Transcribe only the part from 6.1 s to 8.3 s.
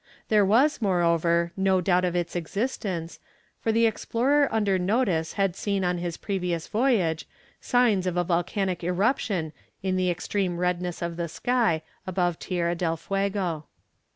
previous voyage signs of a